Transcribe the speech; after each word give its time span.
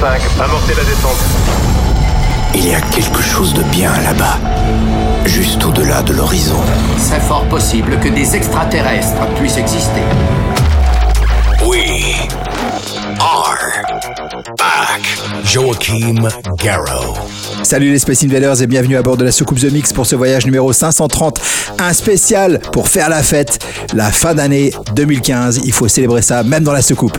5, 0.00 0.18
amorcez 0.42 0.74
la 0.74 0.84
descente. 0.84 1.18
Il 2.54 2.66
y 2.66 2.74
a 2.74 2.80
quelque 2.80 3.20
chose 3.20 3.52
de 3.52 3.62
bien 3.64 3.92
là-bas, 4.02 4.38
juste 5.26 5.62
au-delà 5.62 6.00
de 6.00 6.14
l'horizon. 6.14 6.56
C'est 6.96 7.20
fort 7.20 7.44
possible 7.50 7.98
que 8.00 8.08
des 8.08 8.34
extraterrestres 8.34 9.26
puissent 9.36 9.58
exister. 9.58 10.00
We 11.66 12.16
are 13.20 13.59
back. 14.56 15.02
Joachim 15.44 16.28
Garrow. 16.58 17.14
Salut 17.62 17.90
les 17.90 17.98
Space 17.98 18.24
Invaders 18.24 18.62
et 18.62 18.66
bienvenue 18.66 18.96
à 18.96 19.02
bord 19.02 19.16
de 19.16 19.24
la 19.24 19.32
soucoupe 19.32 19.60
The 19.60 19.70
Mix 19.70 19.92
pour 19.92 20.06
ce 20.06 20.16
voyage 20.16 20.46
numéro 20.46 20.72
530. 20.72 21.40
Un 21.78 21.92
spécial 21.92 22.60
pour 22.72 22.88
faire 22.88 23.08
la 23.08 23.22
fête, 23.22 23.58
la 23.94 24.10
fin 24.10 24.34
d'année 24.34 24.72
2015. 24.94 25.60
Il 25.64 25.72
faut 25.72 25.88
célébrer 25.88 26.22
ça 26.22 26.42
même 26.42 26.64
dans 26.64 26.72
la 26.72 26.82
soucoupe. 26.82 27.18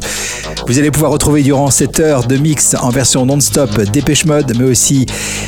Vous 0.67 0.79
allez 0.79 0.91
pouvoir 0.91 1.11
retrouver 1.11 1.43
durant 1.43 1.69
cette 1.69 1.99
heure 1.99 2.25
de 2.25 2.37
mix 2.37 2.75
en 2.79 2.89
version 2.89 3.25
non-stop 3.25 3.81
Dépêche 3.91 4.25
Mode, 4.25 4.53
mais 4.57 4.65
aussi 4.65 5.05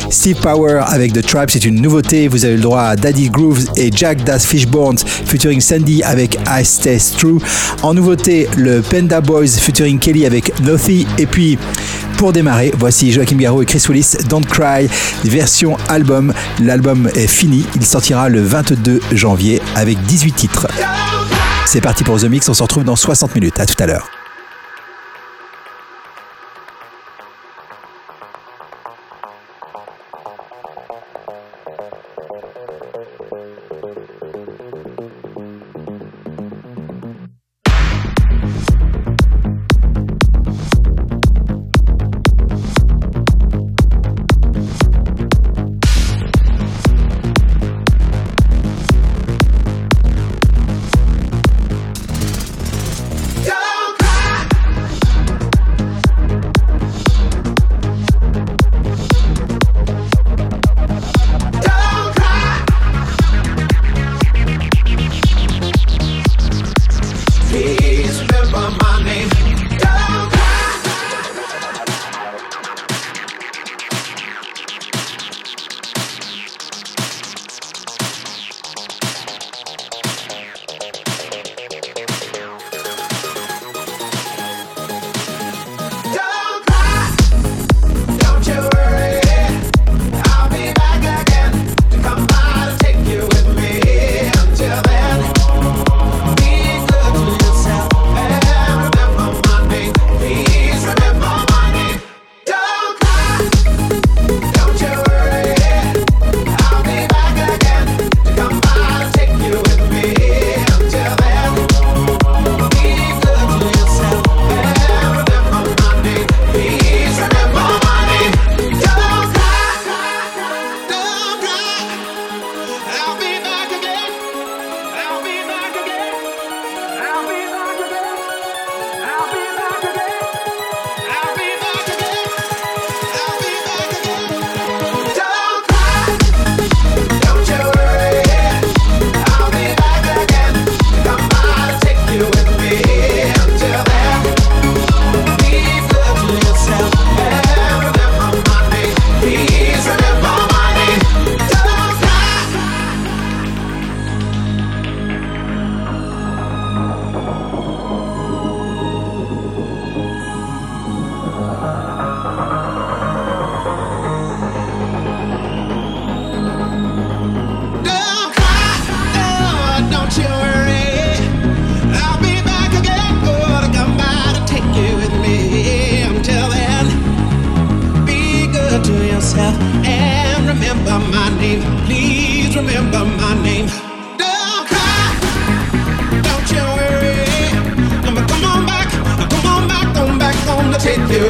Steve 0.10 0.38
Power 0.38 0.84
avec 0.88 1.14
The 1.14 1.22
Tribe, 1.26 1.50
c'est 1.50 1.66
une 1.66 1.82
nouveauté. 1.82 2.28
Vous 2.28 2.46
avez 2.46 2.56
le 2.56 2.62
droit 2.62 2.82
à 2.82 2.96
Daddy 2.96 3.30
Grooves 3.30 3.66
et 3.76 3.92
Jack 3.92 4.24
Das 4.24 4.40
Fishbones 4.40 4.98
featuring 5.26 5.62
Sandy 5.62 6.04
avec 6.04 6.38
I 6.48 6.64
Stay 6.64 6.98
True. 7.18 7.40
En 7.82 7.94
nouveauté, 7.94 8.48
le 8.58 8.82
Panda 8.82 9.22
Boys 9.22 9.48
featuring 9.48 10.00
Kelly 10.00 10.26
avec 10.26 10.60
Nothy. 10.62 11.08
Et 11.18 11.26
puis, 11.34 11.58
pour 12.18 12.32
démarrer, 12.32 12.72
voici 12.78 13.12
Joachim 13.12 13.38
Garraud 13.38 13.64
et 13.64 13.66
Chris 13.66 13.84
Willis, 13.90 14.18
Don't 14.30 14.46
Cry, 14.46 14.88
version 15.24 15.78
album. 15.90 16.32
L'album 16.60 17.10
est 17.16 17.26
fini, 17.26 17.66
il 17.76 17.84
sortira 17.84 18.30
le 18.30 18.40
22 18.40 19.02
janvier 19.14 19.60
avec 19.74 20.00
18 20.04 20.32
titres. 20.34 20.68
C'est 21.66 21.82
parti 21.82 22.04
pour 22.04 22.20
The 22.20 22.26
Mix, 22.26 22.48
on 22.50 22.54
se 22.54 22.62
retrouve 22.62 22.84
dans 22.84 22.96
60 22.96 23.34
minutes. 23.34 23.60
À 23.60 23.66
tout 23.66 23.82
à 23.82 23.88
l'heure. 23.88 24.23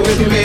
with 0.01 0.31
me. 0.31 0.42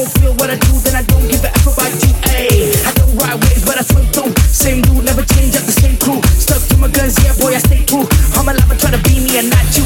Don't 0.00 0.10
feel 0.18 0.32
what 0.34 0.50
I 0.50 0.56
do, 0.56 0.72
then 0.80 0.96
I 0.96 1.02
don't 1.02 1.26
give 1.28 1.44
a 1.44 1.50
F 1.52 1.66
about 1.68 1.92
you. 2.00 2.12
Ayy, 2.32 2.72
I 2.86 2.92
don't 2.96 3.12
ride 3.16 3.36
waves, 3.44 3.64
but 3.64 3.76
I 3.78 3.82
swim 3.82 4.06
through. 4.14 4.32
Same 4.48 4.82
dude, 4.82 5.04
never 5.04 5.22
change 5.36 5.56
up 5.56 5.64
the 5.68 5.72
same 5.72 5.96
crew. 5.98 6.20
Stuck 6.40 6.62
to 6.68 6.76
my 6.76 6.88
guns, 6.88 7.18
yeah, 7.22 7.36
boy, 7.36 7.54
I 7.54 7.60
stay 7.60 7.84
true. 7.84 8.06
I'm 8.36 8.48
alive, 8.48 8.70
I 8.70 8.76
try 8.76 8.90
to 8.90 9.00
be 9.04 9.20
me 9.20 9.38
and 9.38 9.50
not 9.50 9.68
you. 9.76 9.84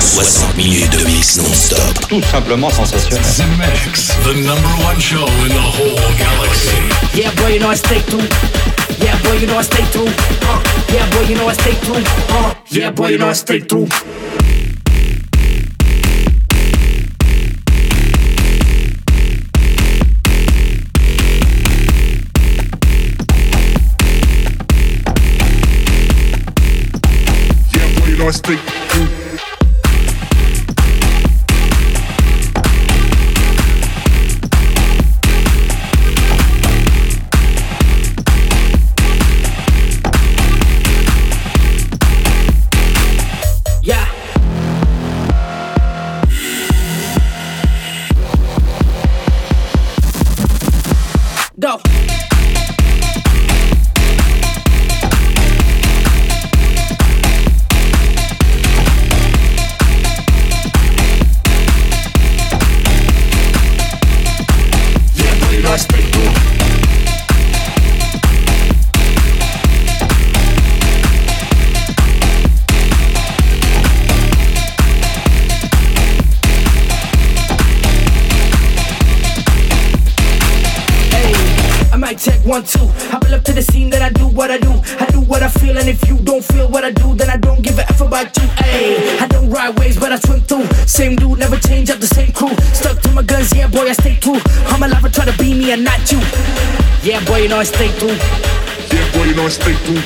60 0.00 0.56
minutes 0.56 0.90
de 0.90 1.04
mix 1.04 1.36
non-stop. 1.36 2.08
Tout 2.08 2.22
simplement 2.22 2.70
sensationnel. 2.70 3.22
The 3.36 3.46
Mix, 3.60 4.16
the 4.24 4.34
number 4.48 4.74
one 4.84 4.98
show 5.00 5.26
in 5.44 5.52
the 5.52 5.66
whole 5.76 6.00
galaxy. 6.16 6.80
Yeah, 7.14 7.34
boy, 7.36 7.54
you 7.54 7.60
know 7.60 7.70
I 7.70 7.76
stay 7.76 8.00
true. 8.08 8.24
Yeah, 8.98 9.16
boy, 9.22 9.36
you 9.40 9.46
know 9.46 9.58
I 9.58 9.62
stay 9.62 9.84
true. 9.92 10.08
Uh, 10.48 10.60
yeah, 10.92 11.06
boy, 11.10 11.28
you 11.28 11.36
know 11.36 11.48
I 11.48 11.52
stay 11.54 11.74
true. 11.84 12.02
Uh, 12.30 12.54
yeah, 12.70 12.90
boy, 12.90 13.08
you 13.08 13.18
know 13.18 13.28
I 13.28 13.34
stay 13.34 13.60
true. 13.60 13.86
on 28.26 28.32
speak. 28.32 28.75
Be 96.04 96.16
me 96.16 96.22
and 96.22 96.36
not 96.36 97.00
you. 97.00 97.08
Yeah, 97.08 97.24
boy, 97.24 97.38
you 97.42 97.48
know 97.48 97.58
I 97.58 97.64
stay 97.64 97.88
true. 97.98 98.16
Yeah, 98.92 99.12
boy, 99.12 99.24
you 99.24 99.34
know 99.34 99.44
I 99.44 99.48
stay 99.48 99.74
true. 99.84 100.02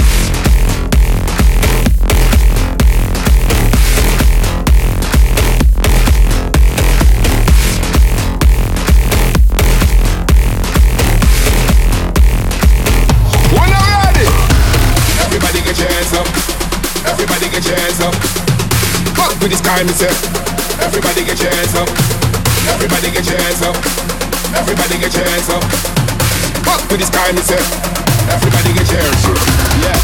With 19.47 19.55
this 19.55 19.65
kind 19.65 19.89
say. 19.91 20.11
Everybody 20.83 21.23
get 21.23 21.39
your 21.39 21.49
hands 21.49 21.73
up. 21.75 21.87
Everybody 22.67 23.11
get 23.11 23.23
your 23.29 23.39
hands 23.39 23.61
up. 23.63 23.77
Everybody 24.53 24.99
get 24.99 25.15
your 25.15 25.23
hands 25.23 25.47
up. 25.47 25.63
With 26.91 26.99
this 26.99 27.09
kind 27.09 27.37
of 27.37 27.45
say. 27.45 27.55
Everybody 28.27 28.73
get 28.75 28.91
your 28.91 28.99
hands 28.99 29.23
up. 29.23 29.39
Yeah. 29.79 29.95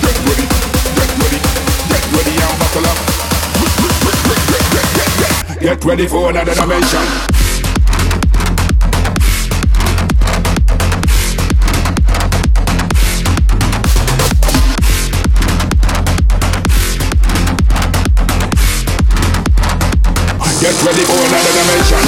Get 0.00 0.16
ready, 0.24 0.48
get 0.96 1.10
ready, 1.20 1.36
get 1.92 2.04
ready 2.16 2.32
and 2.40 2.56
buckle 2.64 2.88
up. 2.88 2.96
Get 5.60 5.84
ready 5.84 6.06
for 6.08 6.30
another 6.30 6.54
dimension. 6.54 7.33
Get 20.64 20.82
ready 20.82 21.04
for 21.04 21.12
another 21.12 21.52
dimension. 21.52 21.98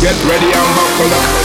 Get 0.00 0.24
ready 0.30 0.52
and 0.52 0.76
buckle 0.76 1.12
up. 1.12 1.39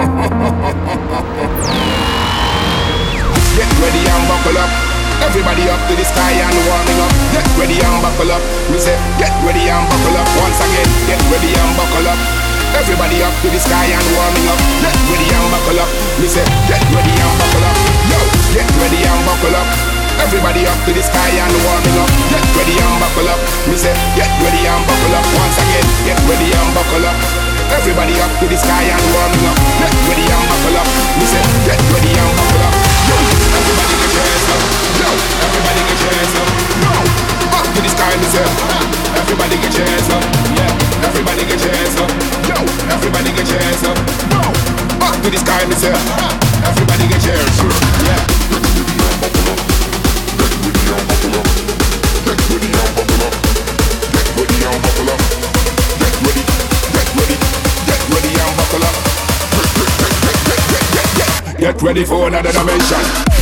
Get 0.00 0.08
ready 3.76 4.00
and 4.00 4.24
buckle 4.24 4.56
up. 4.56 4.72
Everybody 5.20 5.68
up 5.68 5.76
to 5.76 5.94
the 5.94 6.06
sky 6.08 6.40
and 6.40 6.56
warming 6.64 7.00
up. 7.04 7.12
Get 7.36 7.44
ready 7.60 7.76
and 7.76 8.00
buckle 8.00 8.32
up. 8.32 8.40
We 8.72 8.80
say, 8.80 8.96
get 9.20 9.28
ready 9.44 9.68
and 9.68 9.84
buckle 9.92 10.16
up. 10.16 10.24
Once 10.40 10.56
again, 10.56 10.88
get 11.04 11.20
ready 11.28 11.52
and 11.52 11.76
buckle 11.76 12.08
up. 12.08 12.16
Everybody 12.80 13.20
up 13.20 13.34
to 13.44 13.52
the 13.52 13.60
sky 13.60 13.92
and 13.92 14.06
warming 14.16 14.48
up. 14.48 14.56
Get 14.80 14.96
ready 15.12 15.28
and 15.36 15.52
buckle 15.52 15.84
up. 15.84 15.92
We 16.16 16.32
say, 16.32 16.48
get 16.64 16.80
ready 16.96 17.12
and 17.12 17.36
buckle 17.36 17.60
up. 17.60 17.76
Yo, 18.08 18.16
get 18.56 18.64
ready 18.80 19.04
and 19.04 19.20
buckle 19.28 19.52
up. 19.52 19.68
Everybody 20.24 20.64
up 20.64 20.80
to 20.88 20.96
the 20.96 21.04
sky 21.04 21.28
and 21.44 21.52
warming 21.60 22.00
up. 22.00 22.08
Get 22.32 22.40
ready 22.56 22.72
and 22.80 22.96
buckle 23.04 23.28
up. 23.28 23.40
We 23.68 23.76
say, 23.76 23.92
get 24.16 24.32
ready 24.40 24.64
and 24.64 24.80
buckle 24.80 25.12
up. 25.12 25.28
Once 25.36 25.60
again, 25.60 25.84
get 26.08 26.16
ready 26.24 26.48
and 26.56 26.72
buckle 26.72 27.04
up. 27.04 27.39
Everybody 27.70 28.18
up 28.20 28.32
to 28.40 28.46
the 28.50 28.58
sky 28.58 28.82
and 28.90 29.02
warming 29.14 29.46
up. 29.46 29.56
Get 29.78 29.94
ready 30.10 30.26
and 30.26 30.44
buckle 30.50 30.76
up. 30.82 30.88
We 31.18 31.24
say, 31.30 31.42
get 31.66 31.78
ready 31.94 32.10
and 32.10 32.32
buckle 32.34 32.66
up. 32.66 32.74
Yo, 33.06 33.16
everybody 33.54 33.94
get 33.94 34.10
your 34.10 34.24
hands 34.26 34.50
up. 34.50 34.62
Yo, 34.98 35.10
everybody 35.46 35.80
get 35.86 35.98
your 36.02 36.10
hands 36.10 36.34
up. 36.34 36.50
Yo, 36.82 36.92
up 37.54 37.66
to 37.70 37.80
the 37.80 37.90
sky, 37.94 38.12
we 38.18 38.26
say. 38.26 38.46
Everybody 39.14 39.56
get 39.62 39.74
your 39.74 39.86
hands 39.86 40.10
up. 40.10 40.24
Yeah, 40.58 41.06
everybody 41.06 41.42
get 41.46 41.62
your 41.62 41.70
hands 41.70 41.96
up. 42.02 42.10
Yo, 42.50 42.58
everybody 42.90 43.30
get 43.38 43.46
your 43.46 43.62
hands 43.62 43.82
up. 43.86 43.96
Yo, 44.34 44.42
up 45.06 45.14
to 45.22 45.28
the 45.30 45.38
sky, 45.38 45.62
we 45.70 45.74
say. 45.78 45.94
Everybody 46.66 47.04
get 47.06 47.22
your 47.22 47.38
hands 47.38 47.60
up. 47.62 47.70
Yeah. 48.02 48.40
Get 48.50 48.60
ready, 48.60 48.82
get 48.82 48.98
ready, 52.30 52.74
get 55.96 56.14
ready, 56.26 56.42
Get 56.92 57.08
ready 57.16 57.49
ready 58.22 58.40
and 58.40 58.56
buckle 58.56 58.84
up. 58.84 58.94
Get 61.58 61.82
ready 61.82 62.04
for 62.04 62.28
another 62.28 62.52
dimension. 62.52 63.39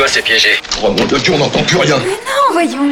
Toi, 0.00 0.08
c'est 0.08 0.22
piégé. 0.22 0.48
Oh 0.78 0.86
Remonte 0.86 1.12
le 1.12 1.18
cul, 1.18 1.30
on 1.32 1.36
n'entend 1.36 1.62
plus 1.62 1.76
rien. 1.76 1.98
Mais 1.98 2.12
non, 2.12 2.52
voyons. 2.52 2.88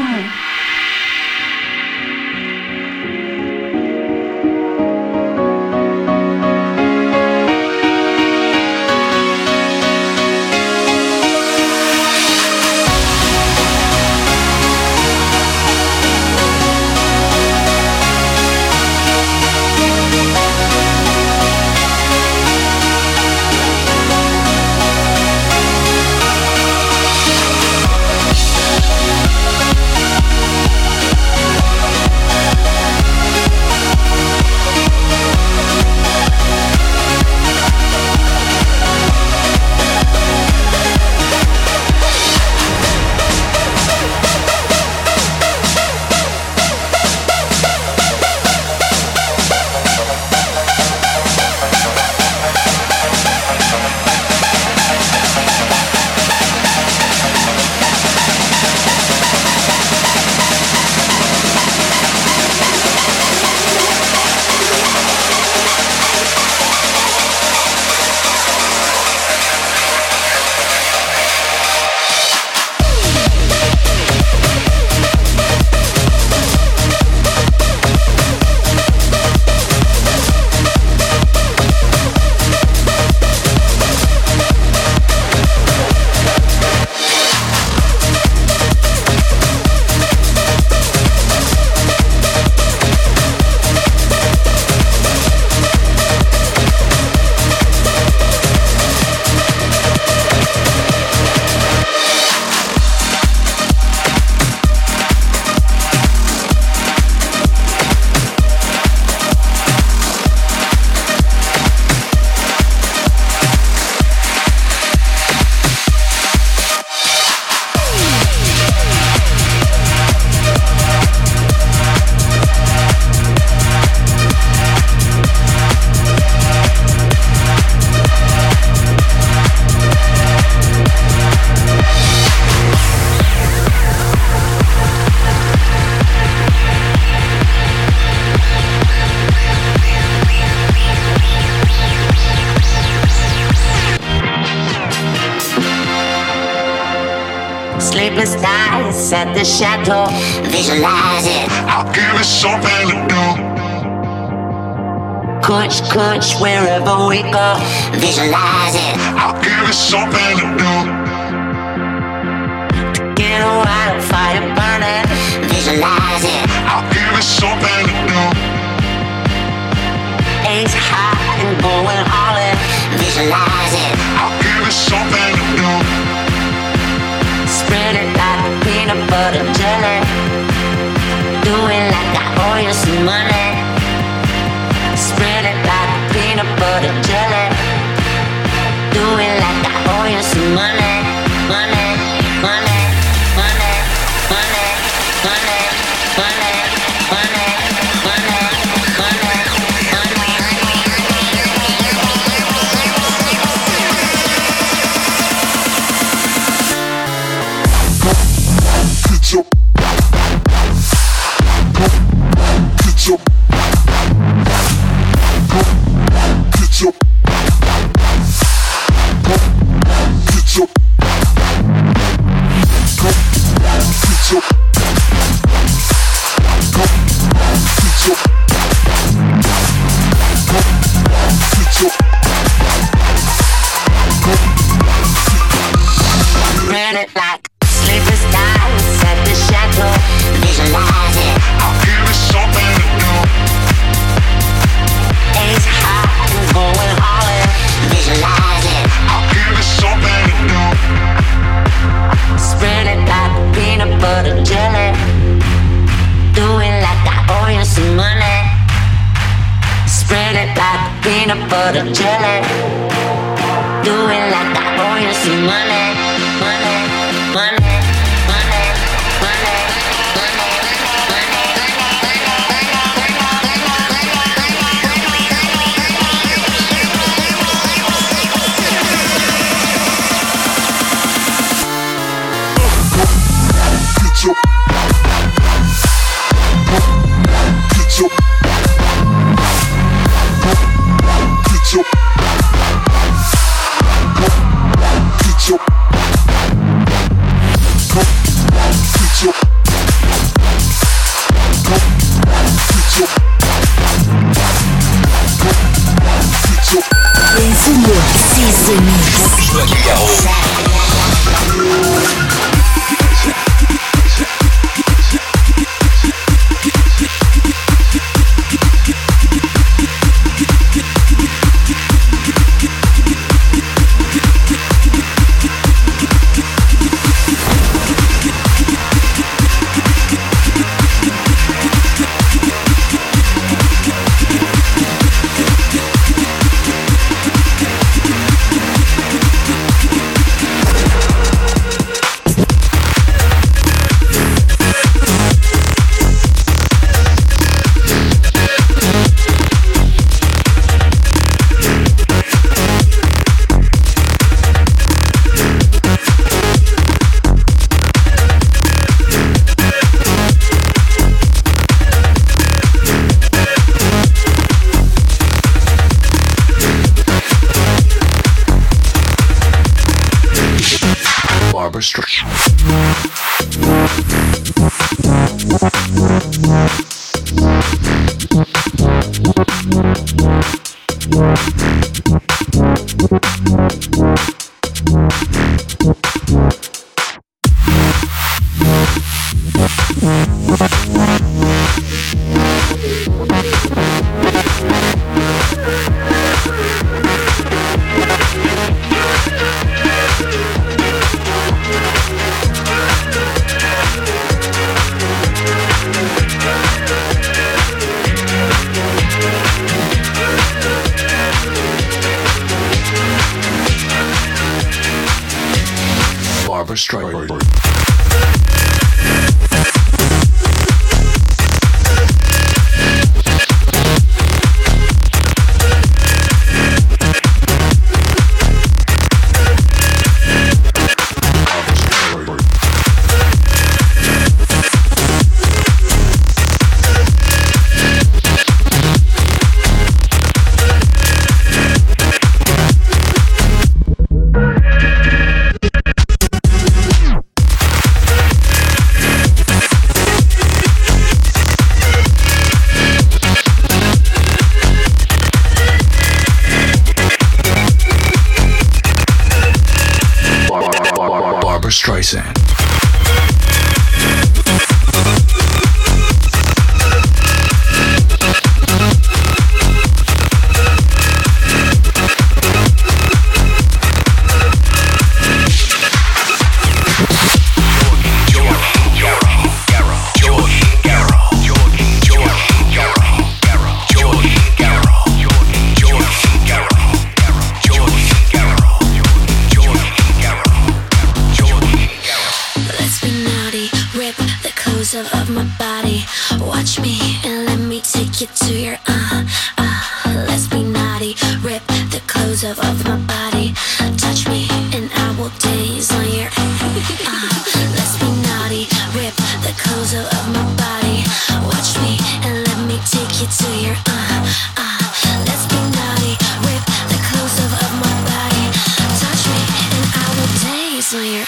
visualize 158.08 158.74
it. 158.74 158.96
I'll 159.20 159.38
give 159.42 159.52
you 159.52 159.72
something. 159.72 160.17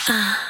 Uh 0.09 0.50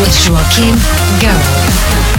with 0.00 0.28
Joaquin 0.28 0.74
Go. 1.20 2.09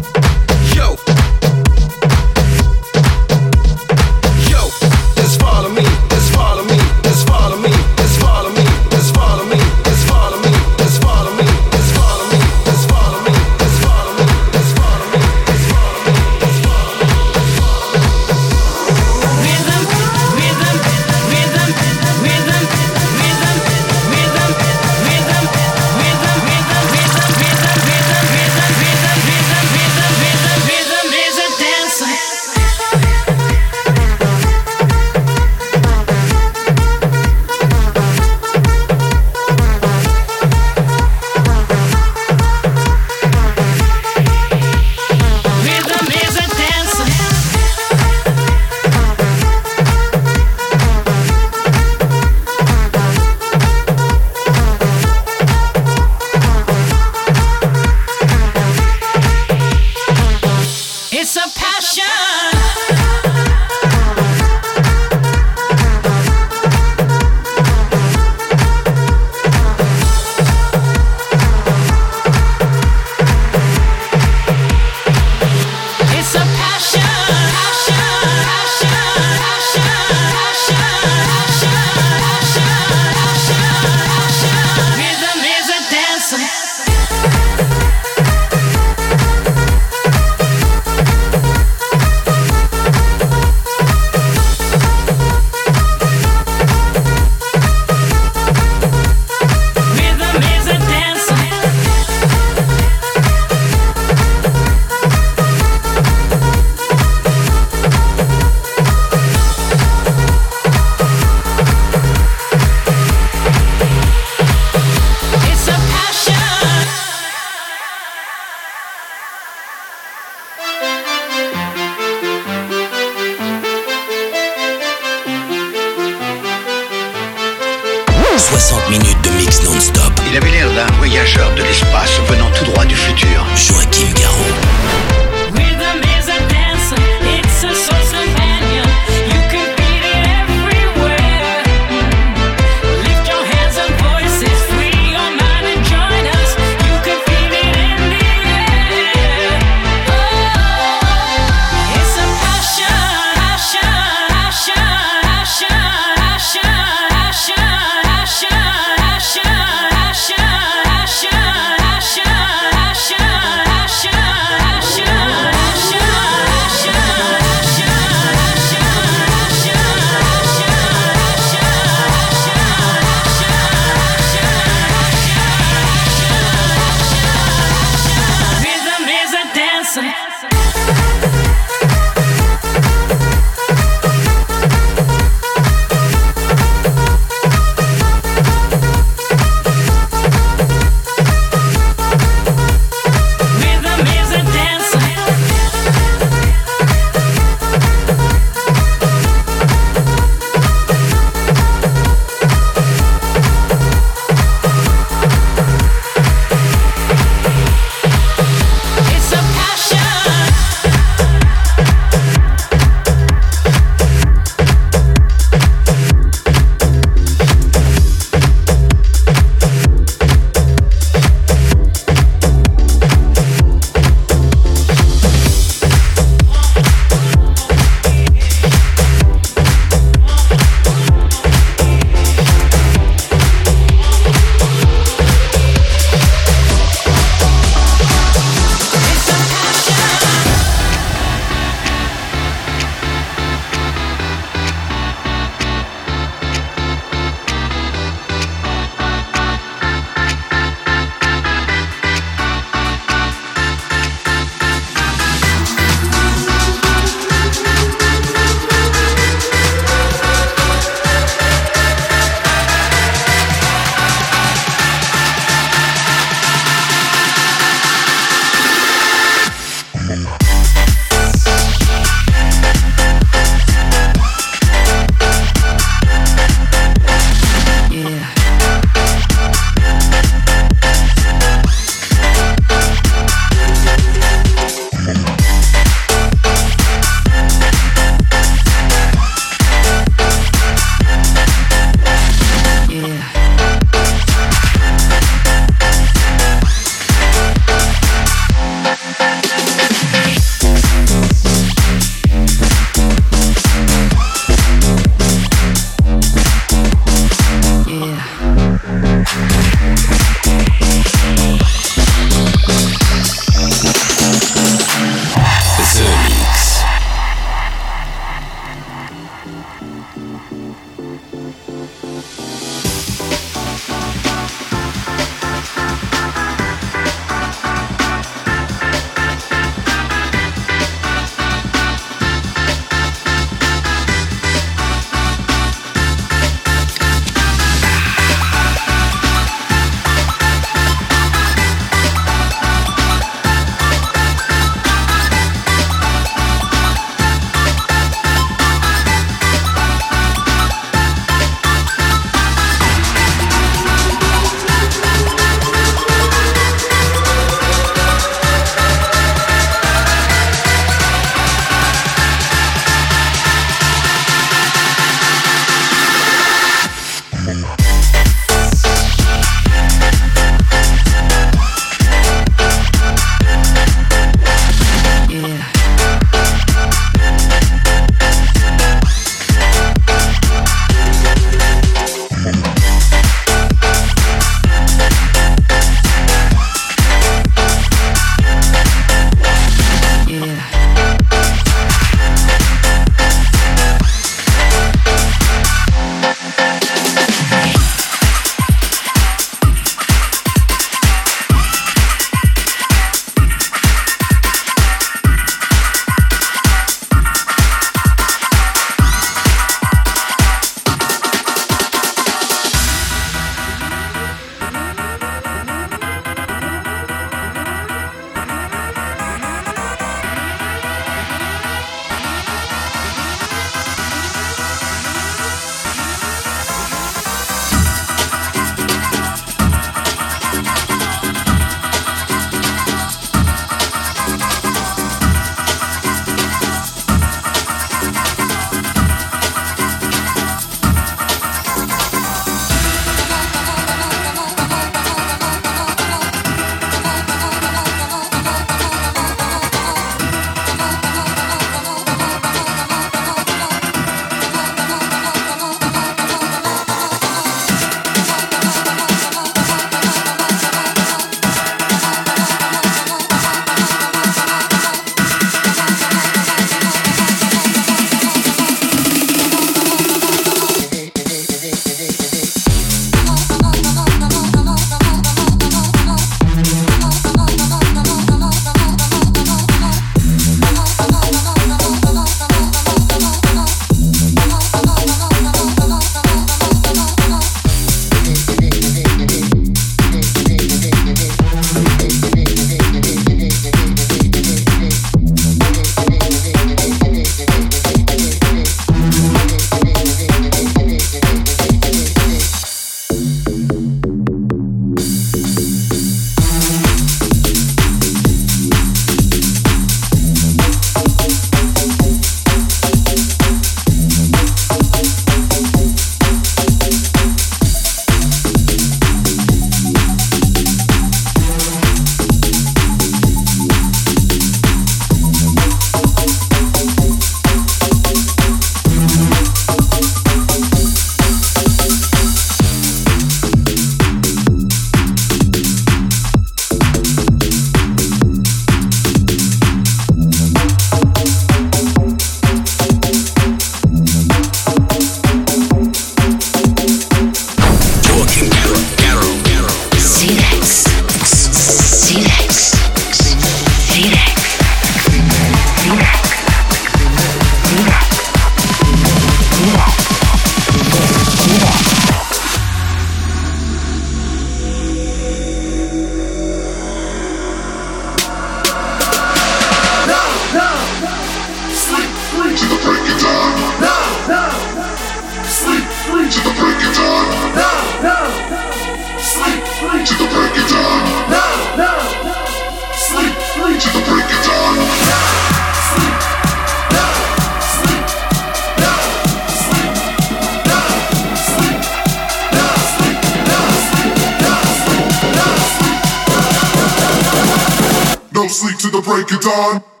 to 598.81 598.89
the 598.89 599.01
break 599.01 599.31
of 599.31 599.41
dawn. 599.41 600.00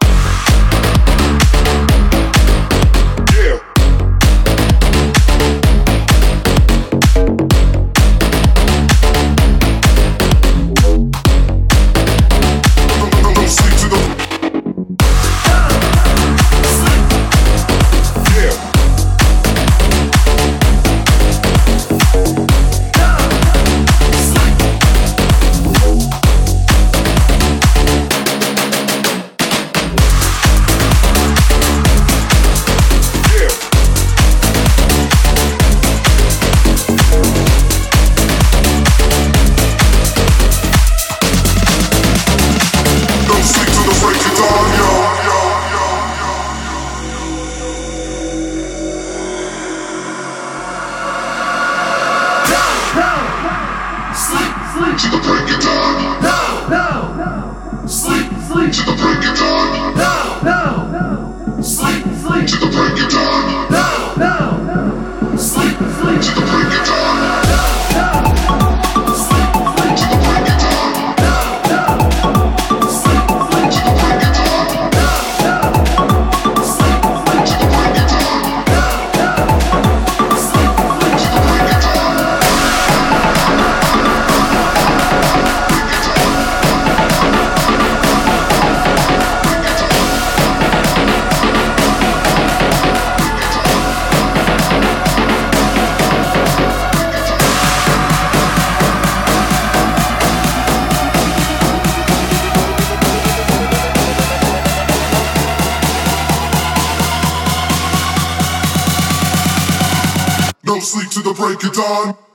Sleep 110.81 111.09
to 111.11 111.21
the 111.21 111.33
break 111.33 111.63
of 111.63 111.73
dawn. 111.73 112.30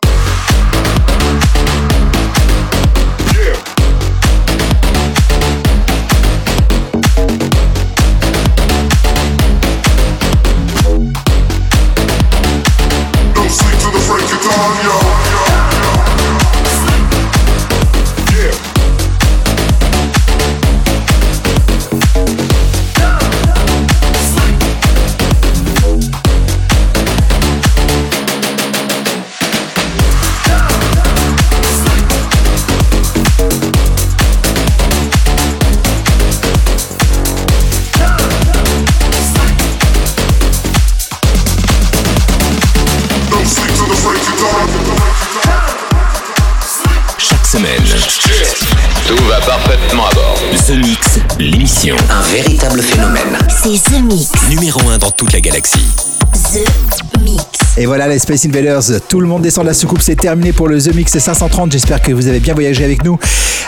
Et 57.76 57.86
voilà 57.86 58.08
les 58.08 58.18
Space 58.18 58.46
Invaders, 58.46 58.82
tout 59.08 59.20
le 59.20 59.28
monde 59.28 59.42
descend 59.42 59.62
de 59.62 59.68
la 59.68 59.74
soucoupe, 59.74 60.02
c'est 60.02 60.16
terminé 60.16 60.52
pour 60.52 60.66
le 60.66 60.82
The 60.82 60.92
Mix 60.92 61.16
530. 61.16 61.70
J'espère 61.70 62.02
que 62.02 62.10
vous 62.10 62.26
avez 62.26 62.40
bien 62.40 62.54
voyagé 62.54 62.84
avec 62.84 63.04
nous, 63.04 63.16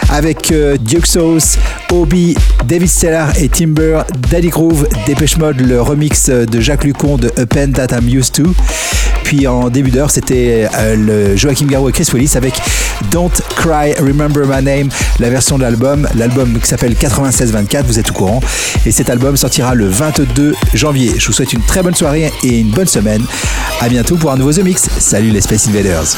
avec 0.08 0.50
euh, 0.50 0.76
Duke 0.76 1.06
Sauce, 1.06 1.56
Obi, 1.92 2.36
David 2.66 2.88
Stellar 2.88 3.30
et 3.38 3.48
Timber, 3.48 4.02
Daddy 4.28 4.48
Groove, 4.48 4.88
Dépêche 5.06 5.36
Mode, 5.36 5.60
le 5.60 5.80
remix 5.80 6.30
de 6.30 6.60
Jacques 6.60 6.82
Lucon 6.82 7.16
de 7.16 7.30
A 7.36 7.46
Pen 7.46 7.72
That 7.72 7.96
I'm 7.96 8.08
Used 8.08 8.32
To. 8.32 8.54
Puis 9.28 9.46
en 9.46 9.68
début 9.68 9.90
d'heure, 9.90 10.10
c'était 10.10 10.66
euh, 10.74 11.36
Joachim 11.36 11.66
Garou 11.66 11.90
et 11.90 11.92
Chris 11.92 12.08
Willis 12.14 12.32
avec 12.34 12.54
Don't 13.10 13.30
Cry, 13.56 13.92
Remember 13.98 14.46
My 14.46 14.64
Name, 14.64 14.88
la 15.20 15.28
version 15.28 15.58
de 15.58 15.64
l'album, 15.64 16.08
l'album 16.14 16.58
qui 16.58 16.66
s'appelle 16.66 16.96
9624, 16.98 17.84
vous 17.84 17.98
êtes 17.98 18.08
au 18.08 18.14
courant. 18.14 18.40
Et 18.86 18.90
cet 18.90 19.10
album 19.10 19.36
sortira 19.36 19.74
le 19.74 19.86
22 19.86 20.54
janvier. 20.72 21.12
Je 21.18 21.26
vous 21.26 21.34
souhaite 21.34 21.52
une 21.52 21.60
très 21.60 21.82
bonne 21.82 21.94
soirée 21.94 22.32
et 22.42 22.58
une 22.58 22.70
bonne 22.70 22.86
semaine. 22.86 23.22
À 23.82 23.90
bientôt 23.90 24.16
pour 24.16 24.32
un 24.32 24.38
nouveau 24.38 24.54
The 24.54 24.64
Mix. 24.64 24.88
Salut 24.98 25.28
les 25.28 25.42
Space 25.42 25.68
Invaders. 25.68 26.16